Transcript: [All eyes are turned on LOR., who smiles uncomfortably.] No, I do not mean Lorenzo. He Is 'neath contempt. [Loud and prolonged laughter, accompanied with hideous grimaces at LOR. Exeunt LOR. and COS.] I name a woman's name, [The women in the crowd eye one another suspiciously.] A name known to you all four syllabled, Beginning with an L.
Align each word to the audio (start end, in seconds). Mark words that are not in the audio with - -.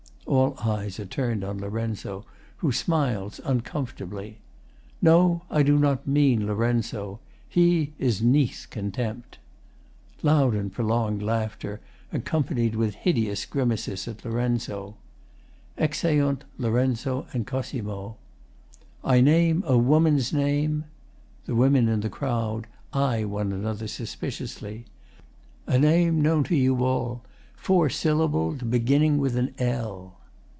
[All 0.27 0.55
eyes 0.63 0.97
are 0.97 1.05
turned 1.05 1.43
on 1.43 1.57
LOR., 1.57 2.23
who 2.57 2.71
smiles 2.71 3.41
uncomfortably.] 3.43 4.37
No, 5.01 5.41
I 5.49 5.61
do 5.61 5.77
not 5.77 6.07
mean 6.07 6.47
Lorenzo. 6.47 7.19
He 7.49 7.91
Is 7.99 8.21
'neath 8.21 8.67
contempt. 8.69 9.39
[Loud 10.23 10.53
and 10.53 10.71
prolonged 10.71 11.21
laughter, 11.21 11.81
accompanied 12.13 12.75
with 12.77 12.95
hideous 12.95 13.45
grimaces 13.45 14.07
at 14.07 14.23
LOR. 14.23 14.93
Exeunt 15.77 16.45
LOR. 16.57 16.79
and 17.33 17.45
COS.] 17.45 17.75
I 19.03 19.19
name 19.19 19.63
a 19.67 19.77
woman's 19.77 20.31
name, 20.31 20.85
[The 21.45 21.55
women 21.55 21.89
in 21.89 21.99
the 21.99 22.09
crowd 22.09 22.67
eye 22.93 23.25
one 23.25 23.51
another 23.51 23.87
suspiciously.] 23.87 24.85
A 25.67 25.77
name 25.77 26.21
known 26.21 26.45
to 26.45 26.55
you 26.55 26.81
all 26.85 27.21
four 27.57 27.89
syllabled, 27.89 28.71
Beginning 28.71 29.17
with 29.17 29.35
an 29.35 29.53
L. 29.59 30.15